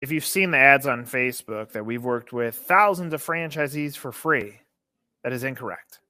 [0.00, 4.12] if you've seen the ads on Facebook that we've worked with thousands of franchisees for
[4.12, 4.60] free,
[5.22, 6.00] that is incorrect.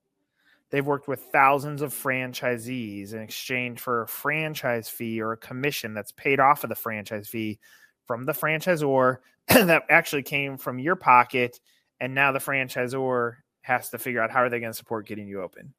[0.71, 5.95] They've worked with thousands of franchisees in exchange for a franchise fee or a commission
[5.95, 7.61] that's paid off of the franchise fee
[8.07, 11.61] from the franchisor that actually came from your pocket.
[12.01, 15.29] And now the franchisor has to figure out how are they going to support getting
[15.29, 15.73] you open.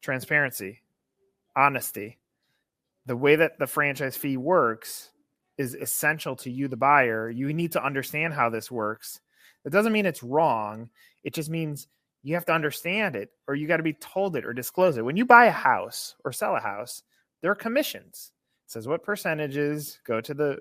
[0.00, 0.82] Transparency,
[1.56, 2.18] honesty.
[3.06, 5.10] The way that the franchise fee works
[5.58, 7.30] is essential to you, the buyer.
[7.30, 9.20] You need to understand how this works.
[9.64, 10.90] That doesn't mean it's wrong.
[11.24, 11.88] It just means
[12.22, 15.04] you have to understand it or you got to be told it or disclose it.
[15.04, 17.02] When you buy a house or sell a house,
[17.40, 18.32] there are commissions.
[18.66, 20.58] It says what percentages go to the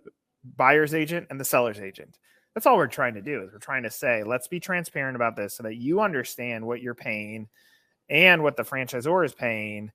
[0.56, 2.18] buyer's agent and the seller's agent.
[2.54, 5.36] That's all we're trying to do is we're trying to say, let's be transparent about
[5.36, 7.48] this so that you understand what you're paying
[8.10, 9.92] and what the franchisor is paying.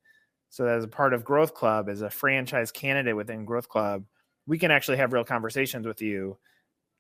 [0.48, 4.04] So that as a part of Growth Club, as a franchise candidate within Growth Club,
[4.46, 6.36] we can actually have real conversations with you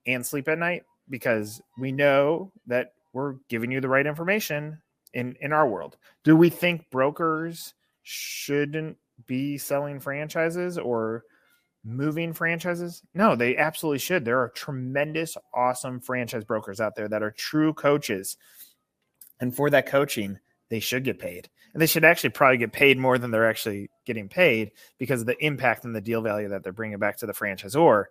[0.06, 4.78] and sleep at night because we know that we're giving you the right information
[5.14, 5.96] in in our world.
[6.24, 11.24] Do we think brokers shouldn't be selling franchises or
[11.84, 13.02] moving franchises?
[13.14, 14.24] No, they absolutely should.
[14.24, 18.36] There are tremendous awesome franchise brokers out there that are true coaches.
[19.40, 21.48] And for that coaching, they should get paid.
[21.72, 25.26] And they should actually probably get paid more than they're actually getting paid because of
[25.26, 28.04] the impact and the deal value that they're bringing back to the franchisor.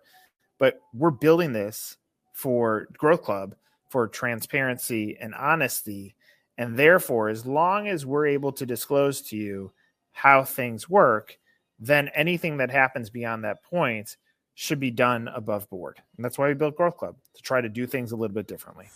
[0.58, 1.96] But we're building this
[2.32, 3.54] for Growth Club
[3.90, 6.14] for transparency and honesty.
[6.58, 9.72] And therefore, as long as we're able to disclose to you
[10.12, 11.38] how things work,
[11.78, 14.16] then anything that happens beyond that point
[14.54, 16.00] should be done above board.
[16.16, 18.48] And that's why we built Growth Club to try to do things a little bit
[18.48, 18.88] differently.